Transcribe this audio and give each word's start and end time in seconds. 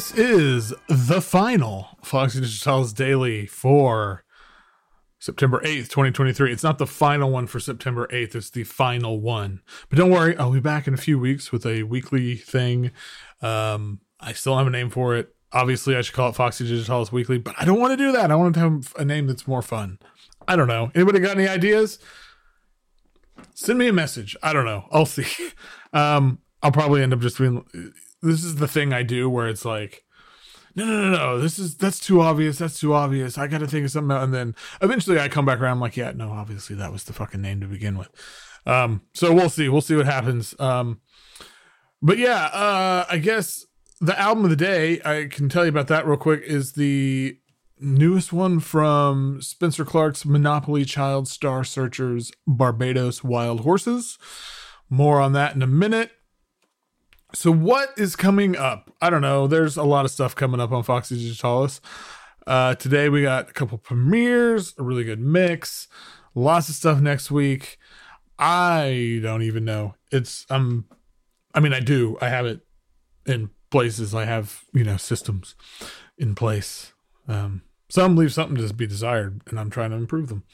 This 0.00 0.12
is 0.12 0.72
the 0.88 1.20
final 1.20 1.88
Foxy 2.02 2.40
Digitalis 2.40 2.94
Daily 2.94 3.44
for 3.44 4.24
September 5.18 5.60
8th, 5.60 5.90
2023. 5.90 6.50
It's 6.50 6.62
not 6.62 6.78
the 6.78 6.86
final 6.86 7.30
one 7.30 7.46
for 7.46 7.60
September 7.60 8.06
8th, 8.06 8.34
it's 8.34 8.48
the 8.48 8.64
final 8.64 9.20
one. 9.20 9.60
But 9.90 9.98
don't 9.98 10.10
worry, 10.10 10.34
I'll 10.38 10.52
be 10.52 10.58
back 10.58 10.88
in 10.88 10.94
a 10.94 10.96
few 10.96 11.18
weeks 11.18 11.52
with 11.52 11.66
a 11.66 11.82
weekly 11.82 12.34
thing. 12.34 12.92
Um, 13.42 14.00
I 14.18 14.32
still 14.32 14.56
have 14.56 14.66
a 14.66 14.70
name 14.70 14.88
for 14.88 15.16
it. 15.16 15.34
Obviously, 15.52 15.94
I 15.94 16.00
should 16.00 16.14
call 16.14 16.30
it 16.30 16.34
Foxy 16.34 16.66
Digitalis 16.66 17.12
Weekly, 17.12 17.36
but 17.36 17.54
I 17.58 17.66
don't 17.66 17.78
want 17.78 17.92
to 17.92 17.98
do 17.98 18.10
that. 18.12 18.30
I 18.30 18.36
want 18.36 18.54
to 18.54 18.60
have 18.60 18.94
a 18.98 19.04
name 19.04 19.26
that's 19.26 19.46
more 19.46 19.60
fun. 19.60 19.98
I 20.48 20.56
don't 20.56 20.68
know. 20.68 20.90
Anybody 20.94 21.20
got 21.20 21.36
any 21.36 21.46
ideas? 21.46 21.98
Send 23.52 23.78
me 23.78 23.88
a 23.88 23.92
message. 23.92 24.34
I 24.42 24.54
don't 24.54 24.64
know. 24.64 24.86
I'll 24.90 25.04
see. 25.04 25.26
Um, 25.92 26.38
I'll 26.62 26.70
probably 26.70 27.02
end 27.02 27.12
up 27.12 27.18
just 27.18 27.36
being. 27.36 27.64
This 28.22 28.44
is 28.44 28.56
the 28.56 28.68
thing 28.68 28.92
I 28.92 29.02
do 29.02 29.28
where 29.30 29.48
it's 29.48 29.64
like, 29.64 30.04
no, 30.74 30.84
no, 30.84 31.02
no, 31.02 31.10
no. 31.16 31.40
This 31.40 31.58
is 31.58 31.76
that's 31.76 31.98
too 31.98 32.20
obvious. 32.20 32.58
That's 32.58 32.78
too 32.78 32.94
obvious. 32.94 33.38
I 33.38 33.46
got 33.46 33.58
to 33.58 33.66
think 33.66 33.84
of 33.84 33.90
something. 33.90 34.14
Else. 34.14 34.24
And 34.24 34.34
then 34.34 34.54
eventually 34.80 35.18
I 35.18 35.28
come 35.28 35.44
back 35.44 35.60
around. 35.60 35.72
I'm 35.72 35.80
like, 35.80 35.96
yeah, 35.96 36.12
no, 36.12 36.30
obviously 36.30 36.76
that 36.76 36.92
was 36.92 37.04
the 37.04 37.12
fucking 37.12 37.40
name 37.40 37.60
to 37.60 37.66
begin 37.66 37.98
with. 37.98 38.08
Um, 38.66 39.02
so 39.14 39.32
we'll 39.32 39.50
see. 39.50 39.68
We'll 39.68 39.80
see 39.80 39.96
what 39.96 40.06
happens. 40.06 40.54
Um, 40.60 41.00
but 42.02 42.18
yeah, 42.18 42.46
uh, 42.46 43.06
I 43.10 43.18
guess 43.18 43.66
the 44.00 44.18
album 44.18 44.44
of 44.44 44.50
the 44.50 44.56
day 44.56 45.00
I 45.04 45.26
can 45.30 45.48
tell 45.48 45.64
you 45.64 45.70
about 45.70 45.88
that 45.88 46.06
real 46.06 46.16
quick 46.16 46.42
is 46.42 46.72
the 46.72 47.36
newest 47.80 48.32
one 48.32 48.60
from 48.60 49.40
Spencer 49.42 49.84
Clark's 49.84 50.24
Monopoly 50.24 50.84
Child 50.84 51.28
Star 51.28 51.64
Searchers 51.64 52.30
Barbados 52.46 53.24
Wild 53.24 53.60
Horses. 53.60 54.18
More 54.88 55.20
on 55.20 55.32
that 55.32 55.54
in 55.54 55.62
a 55.62 55.66
minute. 55.66 56.12
So, 57.32 57.52
what 57.52 57.90
is 57.96 58.16
coming 58.16 58.56
up? 58.56 58.92
I 59.00 59.10
don't 59.10 59.22
know. 59.22 59.46
There's 59.46 59.76
a 59.76 59.84
lot 59.84 60.04
of 60.04 60.10
stuff 60.10 60.34
coming 60.34 60.60
up 60.60 60.72
on 60.72 60.82
Foxy 60.82 61.16
Digitalis. 61.16 61.80
Uh, 62.46 62.74
today 62.74 63.08
we 63.08 63.22
got 63.22 63.50
a 63.50 63.52
couple 63.52 63.78
premieres, 63.78 64.74
a 64.78 64.82
really 64.82 65.04
good 65.04 65.20
mix, 65.20 65.86
lots 66.34 66.68
of 66.68 66.74
stuff 66.74 67.00
next 67.00 67.30
week. 67.30 67.78
I 68.38 69.20
don't 69.22 69.42
even 69.42 69.64
know. 69.64 69.94
It's 70.10 70.46
um, 70.50 70.86
I 71.54 71.60
mean, 71.60 71.72
I 71.72 71.80
do. 71.80 72.18
I 72.20 72.28
have 72.28 72.46
it 72.46 72.60
in 73.26 73.50
places. 73.70 74.14
I 74.14 74.24
have 74.24 74.64
you 74.72 74.82
know 74.82 74.96
systems 74.96 75.54
in 76.18 76.34
place. 76.34 76.92
Um, 77.28 77.62
some 77.88 78.16
leave 78.16 78.32
something 78.32 78.56
to 78.56 78.74
be 78.74 78.86
desired, 78.86 79.42
and 79.46 79.60
I'm 79.60 79.70
trying 79.70 79.90
to 79.90 79.96
improve 79.96 80.28
them. 80.28 80.44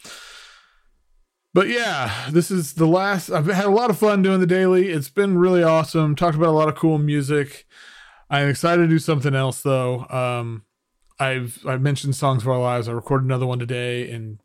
But 1.57 1.71
yeah, 1.71 2.29
this 2.33 2.51
is 2.51 2.75
the 2.75 2.85
last. 2.85 3.31
I've 3.31 3.47
had 3.47 3.65
a 3.65 3.71
lot 3.71 3.89
of 3.89 3.97
fun 3.97 4.21
doing 4.21 4.41
the 4.41 4.47
daily. 4.47 4.91
It's 4.91 5.09
been 5.09 5.39
really 5.39 5.63
awesome. 5.63 6.15
Talked 6.15 6.37
about 6.37 6.51
a 6.51 6.51
lot 6.51 6.69
of 6.69 6.75
cool 6.75 6.99
music. 6.99 7.65
I'm 8.29 8.51
excited 8.51 8.83
to 8.83 8.89
do 8.89 8.99
something 8.99 9.35
else 9.35 9.63
though. 9.63 10.07
Um, 10.11 10.65
I've 11.19 11.65
I've 11.67 11.81
mentioned 11.81 12.15
songs 12.15 12.43
of 12.43 12.49
our 12.51 12.59
lives. 12.59 12.91
I 12.91 12.93
recorded 12.93 13.25
another 13.25 13.47
one 13.47 13.59
today, 13.59 14.11
and 14.11 14.39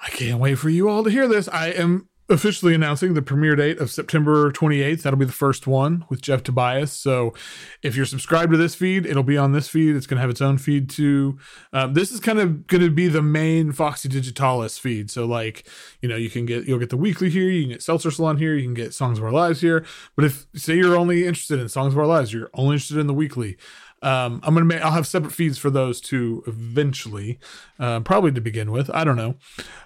I 0.00 0.08
can't 0.08 0.40
wait 0.40 0.56
for 0.56 0.70
you 0.70 0.88
all 0.88 1.04
to 1.04 1.10
hear 1.10 1.28
this. 1.28 1.46
I 1.46 1.68
am 1.68 2.08
officially 2.28 2.74
announcing 2.74 3.12
the 3.12 3.20
premiere 3.20 3.54
date 3.54 3.78
of 3.78 3.90
September 3.90 4.50
28th. 4.50 5.02
That'll 5.02 5.18
be 5.18 5.26
the 5.26 5.32
first 5.32 5.66
one 5.66 6.04
with 6.08 6.22
Jeff 6.22 6.42
Tobias. 6.42 6.92
So 6.92 7.34
if 7.82 7.96
you're 7.96 8.06
subscribed 8.06 8.52
to 8.52 8.56
this 8.56 8.74
feed, 8.74 9.04
it'll 9.04 9.22
be 9.22 9.36
on 9.36 9.52
this 9.52 9.68
feed. 9.68 9.94
It's 9.94 10.06
going 10.06 10.16
to 10.16 10.22
have 10.22 10.30
its 10.30 10.40
own 10.40 10.56
feed 10.56 10.88
too. 10.88 11.38
Um, 11.72 11.92
this 11.94 12.10
is 12.10 12.20
kind 12.20 12.38
of 12.38 12.66
going 12.66 12.82
to 12.82 12.90
be 12.90 13.08
the 13.08 13.22
main 13.22 13.72
Foxy 13.72 14.08
Digitalis 14.08 14.78
feed. 14.78 15.10
So 15.10 15.26
like, 15.26 15.68
you 16.00 16.08
know, 16.08 16.16
you 16.16 16.30
can 16.30 16.46
get, 16.46 16.66
you'll 16.66 16.78
get 16.78 16.90
the 16.90 16.96
weekly 16.96 17.28
here. 17.28 17.48
You 17.50 17.64
can 17.64 17.72
get 17.72 17.82
Seltzer 17.82 18.10
Salon 18.10 18.38
here. 18.38 18.54
You 18.54 18.64
can 18.64 18.74
get 18.74 18.94
Songs 18.94 19.18
of 19.18 19.24
Our 19.24 19.32
Lives 19.32 19.60
here. 19.60 19.84
But 20.16 20.24
if 20.24 20.46
say 20.54 20.76
you're 20.76 20.96
only 20.96 21.26
interested 21.26 21.60
in 21.60 21.68
Songs 21.68 21.92
of 21.92 21.98
Our 21.98 22.06
Lives, 22.06 22.32
you're 22.32 22.50
only 22.54 22.74
interested 22.74 22.98
in 22.98 23.06
the 23.06 23.14
weekly. 23.14 23.58
Um, 24.04 24.40
I'm 24.42 24.52
gonna 24.52 24.66
make. 24.66 24.82
I'll 24.82 24.92
have 24.92 25.06
separate 25.06 25.32
feeds 25.32 25.56
for 25.56 25.70
those 25.70 25.98
two 25.98 26.44
eventually, 26.46 27.38
uh, 27.78 28.00
probably 28.00 28.32
to 28.32 28.40
begin 28.42 28.70
with. 28.70 28.90
I 28.90 29.02
don't 29.02 29.16
know. 29.16 29.36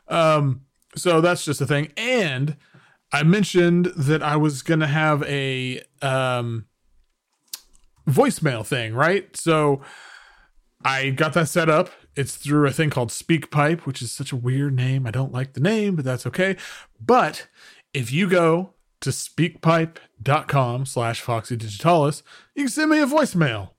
Um, 0.09 0.63
so 0.99 1.21
that's 1.21 1.45
just 1.45 1.61
a 1.61 1.67
thing. 1.67 1.93
And 1.97 2.57
I 3.13 3.23
mentioned 3.23 3.87
that 3.97 4.23
I 4.23 4.37
was 4.37 4.63
going 4.63 4.81
to 4.81 4.87
have 4.87 5.23
a 5.23 5.83
um, 6.03 6.67
voicemail 8.09 8.67
thing, 8.67 8.95
right? 8.95 9.35
So 9.37 9.81
I 10.85 11.11
got 11.11 11.33
that 11.35 11.49
set 11.49 11.69
up. 11.69 11.91
It's 12.17 12.37
through 12.37 12.67
a 12.67 12.73
thing 12.73 12.91
called 12.91 13.11
SpeakPipe, 13.11 13.81
which 13.81 14.03
is 14.03 14.13
such 14.13 14.33
a 14.33 14.37
weird 14.37 14.75
name. 14.75 15.07
I 15.07 15.11
don't 15.11 15.33
like 15.33 15.53
the 15.53 15.61
name, 15.61 15.97
but 15.97 16.05
that's 16.05 16.27
okay. 16.27 16.57
But 17.01 17.49
if 17.95 18.13
you 18.13 18.29
go 18.29 18.75
to 19.01 19.11
speakpipe.com 19.11 20.87
slash 20.87 21.21
foxy 21.21 21.57
digitalis, 21.57 22.23
you 22.55 22.65
can 22.65 22.71
send 22.71 22.91
me 22.91 23.01
a 23.01 23.07
voicemail. 23.07 23.71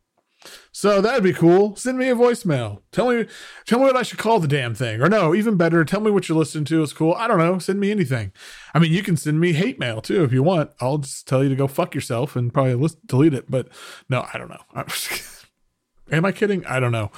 So 0.72 1.02
that'd 1.02 1.24
be 1.24 1.34
cool. 1.34 1.76
Send 1.76 1.98
me 1.98 2.10
a 2.10 2.16
voicemail. 2.16 2.82
Tell 2.92 3.10
me 3.12 3.26
tell 3.66 3.80
me 3.80 3.86
what 3.86 3.98
I 3.98 4.04
should 4.04 4.20
call 4.20 4.40
the 4.40 4.48
damn 4.48 4.74
thing. 4.74 5.02
Or 5.02 5.10
no, 5.10 5.36
even 5.36 5.58
better, 5.58 5.84
tell 5.84 6.00
me 6.00 6.12
what 6.12 6.30
you're 6.30 6.38
listening 6.38 6.66
to 6.66 6.82
is 6.82 6.94
cool. 6.94 7.14
I 7.14 7.28
don't 7.28 7.40
know. 7.40 7.60
Send 7.60 7.80
me 7.80 7.92
anything. 7.92 8.32
I 8.74 8.80
mean, 8.80 8.92
you 8.92 9.04
can 9.04 9.18
send 9.18 9.40
me 9.40 9.54
hate 9.54 9.80
mail 9.80 10.02
too 10.02 10.24
if 10.24 10.32
you 10.32 10.44
want. 10.44 10.72
I'll 10.80 11.00
just 11.00 11.28
tell 11.28 11.44
you 11.44 11.50
to 11.50 11.56
go 11.56 11.68
fuck 11.68 11.94
yourself 11.94 12.36
and 12.36 12.54
probably 12.54 12.76
list, 12.76 13.06
delete 13.06 13.34
it. 13.34 13.50
But 13.50 13.68
no, 14.08 14.26
I 14.34 14.38
don't 14.38 14.50
know. 14.50 14.86
Am 16.12 16.26
I 16.26 16.32
kidding? 16.32 16.66
I 16.66 16.80
don't 16.80 16.92
know. 16.92 17.12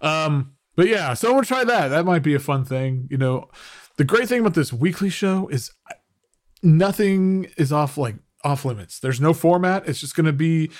Um, 0.00 0.52
but 0.76 0.88
yeah, 0.88 1.14
so 1.14 1.32
we'll 1.32 1.42
try 1.42 1.64
that. 1.64 1.88
That 1.88 2.04
might 2.04 2.22
be 2.22 2.34
a 2.34 2.38
fun 2.38 2.64
thing. 2.64 3.08
You 3.10 3.16
know, 3.16 3.50
the 3.96 4.04
great 4.04 4.28
thing 4.28 4.40
about 4.40 4.54
this 4.54 4.72
weekly 4.72 5.08
show 5.08 5.48
is 5.48 5.72
nothing 6.62 7.48
is 7.56 7.72
off 7.72 7.96
like 7.96 8.16
off 8.44 8.64
limits. 8.64 9.00
There's 9.00 9.20
no 9.20 9.32
format. 9.32 9.88
It's 9.88 10.00
just 10.00 10.14
going 10.14 10.26
to 10.26 10.32
be 10.32 10.70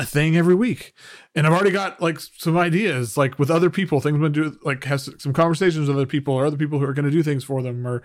a 0.00 0.06
thing 0.06 0.36
every 0.36 0.54
week. 0.54 0.92
And 1.34 1.46
I've 1.46 1.52
already 1.52 1.70
got 1.70 2.00
like 2.00 2.18
some 2.20 2.56
ideas, 2.56 3.16
like 3.16 3.38
with 3.38 3.50
other 3.50 3.70
people, 3.70 4.00
things 4.00 4.14
I'm 4.14 4.20
gonna 4.20 4.30
do, 4.30 4.58
like 4.62 4.84
have 4.84 5.00
some 5.00 5.32
conversations 5.32 5.88
with 5.88 5.96
other 5.96 6.06
people 6.06 6.34
or 6.34 6.46
other 6.46 6.56
people 6.56 6.78
who 6.78 6.84
are 6.84 6.92
gonna 6.92 7.10
do 7.10 7.22
things 7.22 7.44
for 7.44 7.62
them. 7.62 7.86
Or 7.86 8.02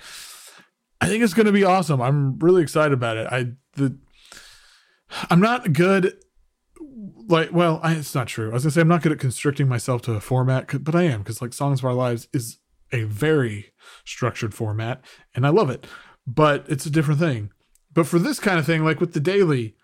I 1.02 1.08
think 1.08 1.24
it's 1.24 1.34
gonna 1.34 1.52
be 1.52 1.64
awesome. 1.64 2.02
I'm 2.02 2.38
really 2.40 2.62
excited 2.62 2.94
about 2.94 3.18
it. 3.18 3.28
I 3.32 3.52
the 3.74 3.98
I'm 5.30 5.40
not 5.40 5.74
good. 5.74 6.18
Like, 7.28 7.52
well, 7.52 7.80
I, 7.84 7.94
it's 7.94 8.16
not 8.16 8.28
true. 8.28 8.50
I 8.52 8.54
was 8.54 8.64
gonna 8.64 8.72
say 8.72 8.82
I'm 8.82 8.88
not 8.88 9.02
good 9.02 9.12
at 9.12 9.20
constricting 9.20 9.68
myself 9.68 10.02
to 10.04 10.14
a 10.14 10.20
format, 10.20 10.84
but 10.84 10.96
I 10.96 11.04
am 11.04 11.20
because 11.20 11.42
like 11.42 11.54
Songs 11.54 11.80
of 11.80 11.86
Our 11.86 11.94
Lives 11.94 12.28
is 12.34 12.60
a 12.92 13.04
very 13.04 13.72
structured 14.06 14.54
format, 14.54 15.04
and 15.36 15.46
I 15.46 15.50
love 15.50 15.70
it. 15.70 15.86
But 16.26 16.66
it's 16.68 16.86
a 16.86 16.92
different 16.92 17.20
thing. 17.20 17.52
But 17.92 18.08
for 18.08 18.20
this 18.20 18.40
kind 18.40 18.60
of 18.60 18.66
thing, 18.66 18.84
like 18.84 19.00
with 19.00 19.14
the 19.14 19.20
daily, 19.20 19.76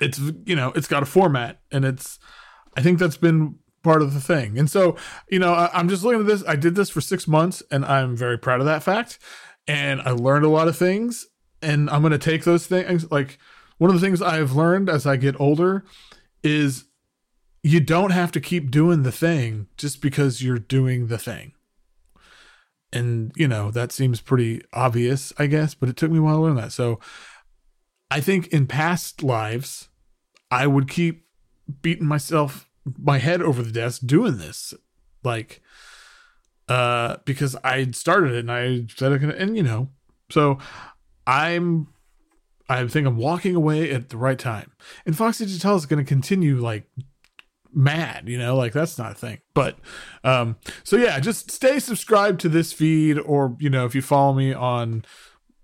it's 0.00 0.18
you 0.18 0.56
know 0.56 0.72
it's 0.74 0.88
got 0.88 1.02
a 1.02 1.06
format 1.06 1.60
and 1.70 1.84
it's 1.84 2.18
i 2.76 2.82
think 2.82 2.98
that's 2.98 3.16
been 3.16 3.56
part 3.82 4.00
of 4.00 4.14
the 4.14 4.20
thing. 4.20 4.58
And 4.58 4.70
so 4.70 4.96
you 5.28 5.38
know 5.38 5.52
I, 5.52 5.70
i'm 5.72 5.88
just 5.88 6.04
looking 6.04 6.20
at 6.20 6.26
this 6.26 6.44
i 6.46 6.56
did 6.56 6.74
this 6.74 6.90
for 6.90 7.00
six 7.00 7.26
months 7.26 7.62
and 7.70 7.84
i'm 7.84 8.16
very 8.16 8.38
proud 8.38 8.60
of 8.60 8.66
that 8.66 8.82
fact. 8.82 9.18
And 9.66 10.00
i 10.02 10.10
learned 10.10 10.44
a 10.44 10.48
lot 10.48 10.68
of 10.68 10.76
things 10.76 11.26
and 11.60 11.90
i'm 11.90 12.02
going 12.02 12.12
to 12.12 12.18
take 12.18 12.44
those 12.44 12.66
things 12.66 13.10
like 13.10 13.38
one 13.78 13.90
of 13.90 14.00
the 14.00 14.04
things 14.04 14.22
i've 14.22 14.52
learned 14.52 14.88
as 14.88 15.06
i 15.06 15.16
get 15.16 15.40
older 15.40 15.84
is 16.42 16.84
you 17.62 17.80
don't 17.80 18.10
have 18.10 18.32
to 18.32 18.40
keep 18.40 18.70
doing 18.70 19.02
the 19.04 19.12
thing 19.12 19.68
just 19.76 20.00
because 20.02 20.42
you're 20.42 20.58
doing 20.58 21.06
the 21.06 21.18
thing. 21.18 21.52
And 22.92 23.32
you 23.36 23.48
know 23.48 23.70
that 23.70 23.90
seems 23.90 24.20
pretty 24.20 24.62
obvious 24.72 25.32
i 25.38 25.46
guess 25.46 25.74
but 25.74 25.88
it 25.88 25.96
took 25.96 26.10
me 26.10 26.18
a 26.18 26.22
while 26.22 26.36
to 26.36 26.42
learn 26.42 26.56
that. 26.56 26.72
So 26.72 27.00
I 28.12 28.20
think 28.20 28.48
in 28.48 28.66
past 28.66 29.22
lives, 29.22 29.88
I 30.50 30.66
would 30.66 30.86
keep 30.86 31.24
beating 31.80 32.04
myself 32.04 32.68
my 32.98 33.16
head 33.16 33.40
over 33.40 33.62
the 33.62 33.72
desk 33.72 34.02
doing 34.04 34.36
this. 34.36 34.74
Like 35.24 35.62
uh 36.68 37.16
because 37.24 37.56
I 37.64 37.90
started 37.92 38.34
it 38.34 38.40
and 38.40 38.52
I 38.52 38.84
said 38.94 39.12
it 39.12 39.22
and 39.22 39.56
you 39.56 39.62
know, 39.62 39.88
so 40.30 40.58
I'm 41.26 41.88
I 42.68 42.86
think 42.86 43.06
I'm 43.06 43.16
walking 43.16 43.54
away 43.54 43.90
at 43.90 44.10
the 44.10 44.18
right 44.18 44.38
time. 44.38 44.72
And 45.06 45.16
Foxy 45.16 45.46
Digital 45.46 45.76
is 45.76 45.86
gonna 45.86 46.04
continue 46.04 46.56
like 46.60 46.84
mad, 47.72 48.28
you 48.28 48.36
know, 48.36 48.56
like 48.56 48.74
that's 48.74 48.98
not 48.98 49.12
a 49.12 49.14
thing. 49.14 49.38
But 49.54 49.78
um 50.22 50.56
so 50.84 50.98
yeah, 50.98 51.18
just 51.18 51.50
stay 51.50 51.78
subscribed 51.78 52.40
to 52.40 52.50
this 52.50 52.74
feed 52.74 53.18
or 53.18 53.56
you 53.58 53.70
know, 53.70 53.86
if 53.86 53.94
you 53.94 54.02
follow 54.02 54.34
me 54.34 54.52
on 54.52 55.06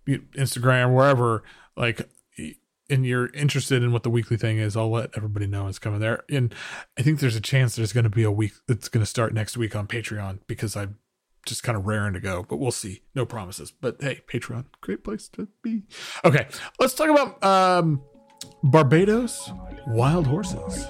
Instagram, 0.09 0.95
wherever, 0.95 1.43
like 1.77 2.09
and 2.91 3.07
you're 3.07 3.29
interested 3.35 3.83
in 3.83 3.93
what 3.93 4.03
the 4.03 4.11
weekly 4.11 4.37
thing 4.37 4.59
is, 4.59 4.77
I'll 4.77 4.91
let 4.91 5.11
everybody 5.17 5.47
know 5.47 5.69
it's 5.69 5.79
coming 5.79 6.01
there. 6.01 6.25
And 6.31 6.55
I 6.99 7.03
think 7.03 7.21
there's 7.21 7.37
a 7.37 7.41
chance 7.41 7.77
there's 7.77 7.93
going 7.93 8.05
to 8.05 8.11
be 8.11 8.25
a 8.25 8.31
week 8.31 8.53
that's 8.67 8.89
going 8.89 9.03
to 9.03 9.07
start 9.07 9.35
next 9.35 9.57
week 9.57 9.77
on 9.77 9.87
Patreon 9.87 10.41
because 10.47 10.77
I'm 10.77 10.99
just 11.47 11.63
kind 11.63 11.77
of 11.77 11.87
raring 11.87 12.15
to 12.15 12.21
go, 12.21 12.45
but 12.49 12.57
we'll 12.57 12.71
see. 12.71 13.03
No 13.15 13.25
promises. 13.25 13.71
But 13.71 13.97
hey, 14.01 14.21
Patreon, 14.31 14.67
great 14.81 15.05
place 15.05 15.29
to 15.31 15.49
be. 15.63 15.83
Okay, 16.25 16.47
let's 16.79 16.95
talk 16.95 17.09
about 17.09 17.43
um, 17.45 18.03
Barbados 18.63 19.51
wild 19.87 20.27
horses. 20.27 20.87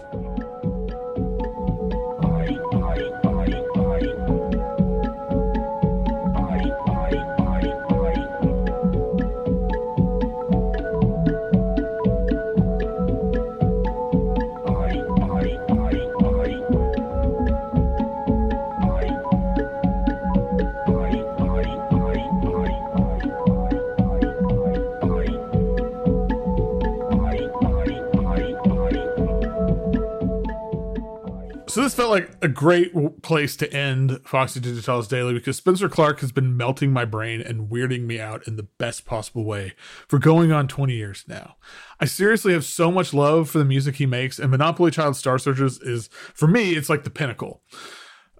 So 31.68 31.82
this 31.82 31.94
felt 31.94 32.10
like 32.10 32.30
a 32.40 32.48
great 32.48 33.22
place 33.22 33.54
to 33.56 33.70
end 33.70 34.20
Foxy 34.24 34.58
Digitalis 34.58 35.06
Daily 35.06 35.34
because 35.34 35.58
Spencer 35.58 35.90
Clark 35.90 36.20
has 36.20 36.32
been 36.32 36.56
melting 36.56 36.92
my 36.92 37.04
brain 37.04 37.42
and 37.42 37.68
weirding 37.68 38.06
me 38.06 38.18
out 38.18 38.48
in 38.48 38.56
the 38.56 38.62
best 38.62 39.04
possible 39.04 39.44
way 39.44 39.74
for 40.08 40.18
going 40.18 40.50
on 40.50 40.66
20 40.66 40.94
years 40.94 41.24
now. 41.28 41.56
I 42.00 42.06
seriously 42.06 42.54
have 42.54 42.64
so 42.64 42.90
much 42.90 43.12
love 43.12 43.50
for 43.50 43.58
the 43.58 43.66
music 43.66 43.96
he 43.96 44.06
makes, 44.06 44.38
and 44.38 44.50
Monopoly 44.50 44.90
Child 44.90 45.16
Star 45.16 45.38
Searchers 45.38 45.78
is, 45.80 46.08
for 46.08 46.46
me, 46.46 46.72
it's 46.72 46.88
like 46.88 47.04
the 47.04 47.10
pinnacle. 47.10 47.60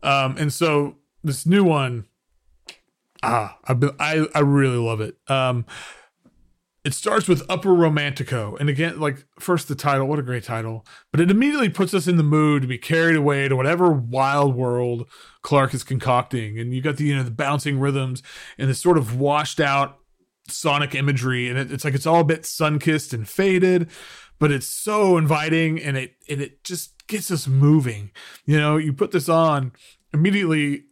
Um, 0.03 0.37
and 0.39 0.51
so 0.51 0.97
this 1.23 1.45
new 1.45 1.65
one, 1.65 2.07
ah, 3.23 3.59
been, 3.79 3.91
I 4.01 4.27
I 4.35 4.41
really 4.41 4.79
love 4.79 5.03
it. 5.03 5.19
Um, 5.29 5.67
it 6.89 6.95
starts 6.95 7.29
with 7.29 7.43
Upper 7.51 7.75
Romantico. 7.75 8.57
And 8.57 8.71
again, 8.71 8.99
like 8.99 9.27
first 9.39 9.69
the 9.69 9.75
title, 9.75 10.09
what 10.09 10.19
a 10.19 10.23
great 10.23 10.45
title. 10.45 10.87
But 11.11 11.21
it 11.21 11.31
immediately 11.31 11.69
puts 11.69 11.93
us 11.93 12.09
in 12.09 12.17
the 12.17 12.23
mood 12.23 12.63
to 12.63 12.69
be 12.69 12.79
carried 12.79 13.15
away 13.15 13.47
to 13.47 13.55
whatever 13.55 13.93
wild 13.93 14.55
world 14.55 15.07
Clark 15.43 15.75
is 15.75 15.85
concocting. 15.85 16.59
And 16.59 16.73
you 16.73 16.81
got 16.81 16.97
the, 16.97 17.05
you 17.05 17.15
know, 17.15 17.23
the 17.23 17.31
bouncing 17.31 17.79
rhythms 17.79 18.23
and 18.57 18.71
this 18.71 18.81
sort 18.81 18.97
of 18.97 19.21
washed 19.21 19.61
out 19.61 19.99
sonic 20.49 20.95
imagery. 20.95 21.51
And 21.51 21.59
it, 21.59 21.71
it's 21.71 21.85
like 21.85 21.93
it's 21.93 22.07
all 22.07 22.21
a 22.21 22.25
bit 22.25 22.47
sun 22.47 22.79
kissed 22.79 23.13
and 23.13 23.29
faded, 23.29 23.91
but 24.39 24.51
it's 24.51 24.67
so 24.67 25.19
inviting 25.19 25.79
and 25.83 25.95
it 25.95 26.15
and 26.27 26.41
it 26.41 26.65
just 26.65 27.07
gets 27.07 27.31
us 27.31 27.47
moving. 27.47 28.13
You 28.47 28.59
know, 28.59 28.79
you 28.79 28.95
put 28.95 29.11
this 29.11 29.29
on, 29.29 29.73
immediately 30.15 30.85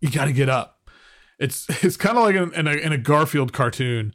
you 0.00 0.10
gotta 0.10 0.32
get 0.32 0.48
up. 0.48 0.90
It's 1.38 1.66
it's 1.84 1.96
kind 1.96 2.18
of 2.18 2.24
like 2.24 2.34
in, 2.34 2.52
in, 2.54 2.66
a, 2.66 2.72
in 2.72 2.90
a 2.90 2.98
Garfield 2.98 3.52
cartoon 3.52 4.14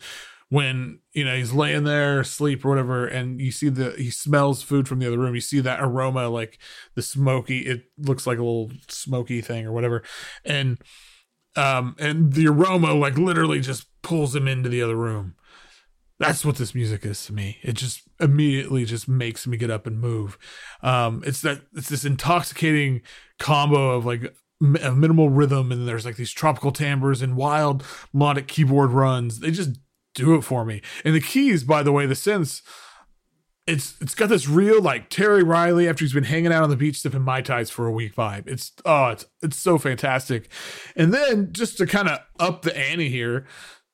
when 0.49 0.99
you 1.13 1.23
know 1.23 1.35
he's 1.35 1.53
laying 1.53 1.83
there 1.83 2.19
asleep 2.19 2.65
or 2.65 2.69
whatever 2.69 3.05
and 3.05 3.39
you 3.39 3.51
see 3.51 3.69
the 3.69 3.91
he 3.91 4.09
smells 4.09 4.63
food 4.63 4.87
from 4.87 4.99
the 4.99 5.07
other 5.07 5.17
room. 5.17 5.35
You 5.35 5.41
see 5.41 5.59
that 5.59 5.79
aroma 5.79 6.27
like 6.27 6.57
the 6.95 7.01
smoky 7.01 7.59
it 7.59 7.83
looks 7.97 8.25
like 8.25 8.39
a 8.39 8.43
little 8.43 8.71
smoky 8.87 9.41
thing 9.41 9.65
or 9.65 9.71
whatever. 9.71 10.03
And 10.43 10.79
um 11.55 11.95
and 11.99 12.33
the 12.33 12.47
aroma 12.47 12.93
like 12.93 13.17
literally 13.17 13.59
just 13.59 13.87
pulls 14.01 14.35
him 14.35 14.47
into 14.47 14.69
the 14.69 14.81
other 14.81 14.95
room. 14.95 15.35
That's 16.17 16.43
what 16.43 16.57
this 16.57 16.75
music 16.75 17.05
is 17.05 17.23
to 17.27 17.33
me. 17.33 17.59
It 17.61 17.73
just 17.73 18.01
immediately 18.19 18.83
just 18.85 19.07
makes 19.07 19.47
me 19.47 19.55
get 19.55 19.69
up 19.69 19.85
and 19.85 19.99
move. 20.01 20.39
Um 20.81 21.21
it's 21.27 21.41
that 21.41 21.61
it's 21.75 21.89
this 21.89 22.05
intoxicating 22.05 23.01
combo 23.37 23.91
of 23.91 24.03
like 24.03 24.35
a 24.61 24.91
minimal 24.91 25.29
rhythm 25.29 25.71
and 25.71 25.87
there's 25.87 26.05
like 26.05 26.17
these 26.17 26.33
tropical 26.33 26.71
timbres 26.71 27.21
and 27.21 27.35
wild 27.35 27.85
melodic 28.11 28.47
keyboard 28.47 28.89
runs. 28.89 29.39
They 29.41 29.51
just 29.51 29.77
do 30.13 30.35
it 30.35 30.41
for 30.41 30.65
me. 30.65 30.81
And 31.03 31.15
the 31.15 31.21
keys, 31.21 31.63
by 31.63 31.83
the 31.83 31.91
way, 31.91 32.05
the 32.05 32.13
synths, 32.13 32.61
it's 33.67 33.95
it's 34.01 34.15
got 34.15 34.29
this 34.29 34.47
real 34.47 34.81
like 34.81 35.09
Terry 35.09 35.43
Riley 35.43 35.87
after 35.87 36.03
he's 36.03 36.13
been 36.13 36.23
hanging 36.23 36.51
out 36.51 36.63
on 36.63 36.69
the 36.69 36.75
beach 36.75 36.99
sipping 36.99 37.21
mai 37.21 37.41
tais 37.41 37.69
for 37.69 37.85
a 37.85 37.91
week 37.91 38.15
vibe. 38.15 38.47
It's 38.47 38.71
oh, 38.83 39.09
it's 39.09 39.25
it's 39.41 39.57
so 39.57 39.77
fantastic. 39.77 40.49
And 40.95 41.13
then 41.13 41.49
just 41.51 41.77
to 41.77 41.85
kind 41.85 42.09
of 42.09 42.19
up 42.39 42.63
the 42.63 42.75
ante 42.75 43.09
here, 43.09 43.45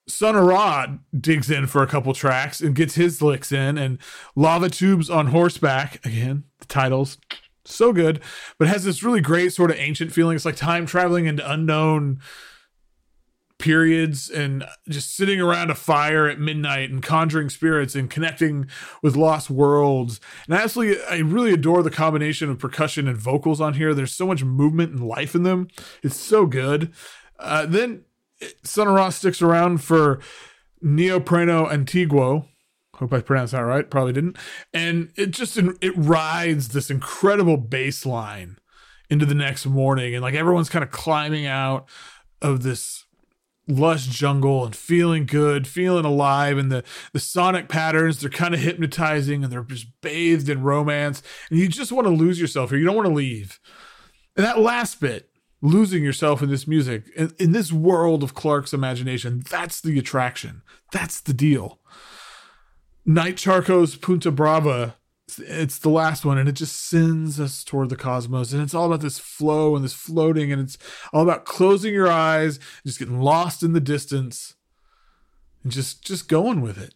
Sun 0.07 0.35
Araw 0.35 0.99
digs 1.19 1.51
in 1.51 1.67
for 1.67 1.83
a 1.83 1.87
couple 1.87 2.13
tracks 2.13 2.61
and 2.61 2.75
gets 2.75 2.95
his 2.95 3.21
licks 3.21 3.51
in, 3.51 3.77
and 3.77 3.97
Lava 4.35 4.69
Tubes 4.69 5.09
on 5.09 5.27
Horseback 5.27 6.05
again. 6.05 6.45
The 6.59 6.67
titles 6.67 7.17
so 7.65 7.91
good, 7.91 8.21
but 8.57 8.67
has 8.67 8.83
this 8.83 9.03
really 9.03 9.21
great 9.21 9.51
sort 9.51 9.71
of 9.71 9.77
ancient 9.77 10.11
feeling. 10.11 10.35
It's 10.35 10.45
like 10.45 10.55
time 10.55 10.85
traveling 10.85 11.25
into 11.25 11.49
unknown 11.49 12.21
periods 13.57 14.29
and 14.29 14.65
just 14.89 15.15
sitting 15.15 15.39
around 15.39 15.69
a 15.69 15.75
fire 15.75 16.27
at 16.27 16.39
midnight 16.39 16.89
and 16.89 17.01
conjuring 17.01 17.49
spirits 17.49 17.95
and 17.95 18.09
connecting 18.09 18.67
with 19.01 19.15
lost 19.15 19.49
worlds. 19.49 20.19
And 20.45 20.55
I 20.55 20.63
actually, 20.63 21.01
I 21.03 21.19
really 21.19 21.53
adore 21.53 21.81
the 21.81 21.89
combination 21.89 22.49
of 22.49 22.59
percussion 22.59 23.07
and 23.07 23.17
vocals 23.17 23.61
on 23.61 23.75
here. 23.75 23.93
There's 23.93 24.11
so 24.11 24.27
much 24.27 24.43
movement 24.43 24.91
and 24.91 25.07
life 25.07 25.35
in 25.35 25.43
them. 25.43 25.69
It's 26.03 26.17
so 26.17 26.45
good. 26.45 26.91
Uh, 27.39 27.65
then 27.65 28.03
Sun 28.63 28.87
Araw 28.87 29.09
sticks 29.09 29.41
around 29.41 29.81
for 29.83 30.19
Neopreno 30.83 31.69
Antiguo. 31.71 32.47
Hope 32.95 33.13
I 33.13 33.21
pronounced 33.21 33.51
that 33.53 33.59
right. 33.59 33.89
Probably 33.89 34.13
didn't. 34.13 34.37
And 34.73 35.11
it 35.15 35.31
just 35.31 35.57
it 35.57 35.93
rides 35.97 36.69
this 36.69 36.89
incredible 36.89 37.57
bass 37.57 38.05
line 38.05 38.57
into 39.09 39.25
the 39.25 39.35
next 39.35 39.65
morning, 39.65 40.15
and 40.15 40.21
like 40.21 40.33
everyone's 40.33 40.69
kind 40.69 40.83
of 40.83 40.91
climbing 40.91 41.45
out 41.45 41.89
of 42.41 42.63
this 42.63 43.04
lush 43.67 44.07
jungle 44.07 44.65
and 44.65 44.75
feeling 44.75 45.25
good, 45.25 45.67
feeling 45.67 46.05
alive, 46.05 46.57
and 46.57 46.71
the 46.71 46.83
the 47.13 47.19
sonic 47.19 47.67
patterns 47.67 48.19
they're 48.19 48.29
kind 48.29 48.53
of 48.53 48.59
hypnotizing 48.59 49.43
and 49.43 49.51
they're 49.51 49.63
just 49.63 49.87
bathed 50.01 50.49
in 50.49 50.63
romance, 50.63 51.21
and 51.49 51.59
you 51.59 51.67
just 51.67 51.91
want 51.91 52.05
to 52.05 52.13
lose 52.13 52.39
yourself 52.39 52.69
here. 52.69 52.79
You 52.79 52.85
don't 52.85 52.95
want 52.95 53.07
to 53.07 53.13
leave. 53.13 53.59
And 54.35 54.45
that 54.45 54.59
last 54.59 54.99
bit, 54.99 55.29
losing 55.61 56.03
yourself 56.03 56.41
in 56.41 56.49
this 56.49 56.67
music, 56.67 57.05
in, 57.15 57.33
in 57.39 57.51
this 57.53 57.71
world 57.71 58.23
of 58.23 58.33
Clark's 58.33 58.73
imagination, 58.73 59.43
that's 59.49 59.81
the 59.81 59.97
attraction. 59.97 60.61
That's 60.91 61.21
the 61.21 61.33
deal. 61.33 61.79
Night 63.05 63.37
Charco's 63.37 63.95
Punta 63.95 64.31
Brava 64.31 64.95
it's 65.39 65.79
the 65.79 65.89
last 65.89 66.23
one 66.23 66.37
and 66.37 66.47
it 66.47 66.53
just 66.53 66.75
sends 66.87 67.39
us 67.39 67.63
toward 67.63 67.89
the 67.89 67.95
cosmos 67.95 68.53
and 68.53 68.61
it's 68.61 68.75
all 68.75 68.85
about 68.85 69.01
this 69.01 69.17
flow 69.17 69.75
and 69.75 69.83
this 69.83 69.93
floating 69.93 70.51
and 70.51 70.61
it's 70.61 70.77
all 71.11 71.23
about 71.23 71.45
closing 71.45 71.93
your 71.93 72.07
eyes 72.07 72.59
just 72.85 72.99
getting 72.99 73.19
lost 73.19 73.63
in 73.63 73.73
the 73.73 73.79
distance 73.79 74.55
and 75.63 75.71
just 75.71 76.03
just 76.03 76.27
going 76.27 76.61
with 76.61 76.77
it. 76.77 76.93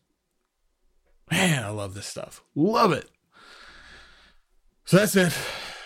Man 1.32 1.64
i 1.64 1.70
love 1.70 1.96
this 1.96 2.06
stuff. 2.06 2.44
Love 2.56 2.92
it. 2.92 3.10
So 4.86 4.98
that's 4.98 5.16
it. 5.16 5.38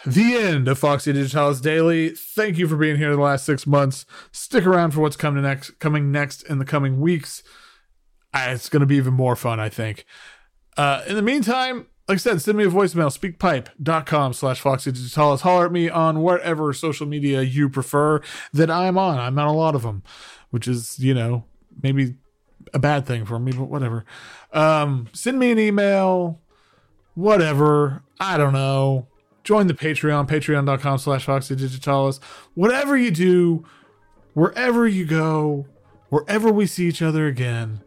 The 0.05 0.35
end 0.35 0.67
of 0.67 0.77
foxy 0.77 1.13
digitalis 1.13 1.61
daily. 1.61 2.09
Thank 2.09 2.57
you 2.57 2.67
for 2.67 2.75
being 2.75 2.97
here 2.97 3.15
the 3.15 3.21
last 3.21 3.45
six 3.45 3.65
months. 3.65 4.05
Stick 4.33 4.65
around 4.65 4.91
for 4.91 4.99
what's 4.99 5.15
coming 5.15 5.43
next 5.43 5.79
coming 5.79 6.11
next 6.11 6.43
in 6.43 6.59
the 6.59 6.65
coming 6.65 6.99
weeks. 6.99 7.41
It's 8.33 8.67
going 8.67 8.81
to 8.81 8.85
be 8.85 8.97
even 8.97 9.13
more 9.13 9.37
fun 9.37 9.61
i 9.61 9.69
think. 9.69 10.05
Uh, 10.75 11.03
in 11.07 11.15
the 11.15 11.21
meantime 11.21 11.85
like 12.07 12.15
I 12.15 12.19
said, 12.19 12.41
send 12.41 12.57
me 12.57 12.65
a 12.65 12.69
voicemail, 12.69 13.15
speakpipe.com 13.17 14.33
slash 14.33 14.59
Foxy 14.59 14.91
Digitalis. 14.91 15.41
Holler 15.41 15.67
at 15.67 15.71
me 15.71 15.89
on 15.89 16.19
whatever 16.19 16.73
social 16.73 17.07
media 17.07 17.41
you 17.41 17.69
prefer 17.69 18.21
that 18.51 18.69
I'm 18.69 18.97
on. 18.97 19.19
I'm 19.19 19.39
on 19.39 19.47
a 19.47 19.53
lot 19.53 19.73
of 19.73 19.83
them, 19.83 20.03
which 20.49 20.67
is, 20.67 20.99
you 20.99 21.13
know, 21.13 21.45
maybe 21.81 22.15
a 22.73 22.79
bad 22.79 23.05
thing 23.05 23.25
for 23.25 23.39
me, 23.39 23.53
but 23.53 23.65
whatever. 23.65 24.03
Um, 24.51 25.07
send 25.13 25.39
me 25.39 25.51
an 25.51 25.59
email, 25.59 26.41
whatever. 27.15 28.03
I 28.19 28.37
don't 28.37 28.53
know. 28.53 29.07
Join 29.45 29.67
the 29.67 29.73
Patreon, 29.73 30.27
patreon.com 30.27 30.97
slash 30.97 31.25
Foxy 31.25 31.55
Digitalis. 31.55 32.19
Whatever 32.53 32.97
you 32.97 33.11
do, 33.11 33.65
wherever 34.33 34.87
you 34.87 35.05
go, 35.05 35.67
wherever 36.09 36.51
we 36.51 36.65
see 36.65 36.87
each 36.87 37.01
other 37.01 37.27
again, 37.27 37.81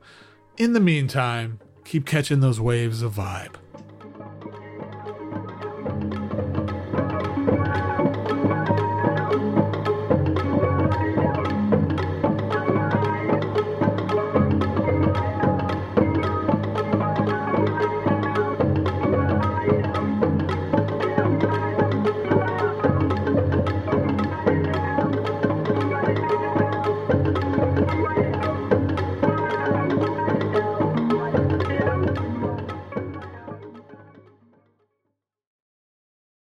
in 0.57 0.73
the 0.73 0.81
meantime, 0.81 1.61
keep 1.85 2.07
catching 2.07 2.41
those 2.41 2.61
waves 2.61 3.03
of 3.03 3.15
vibe. 3.15 3.57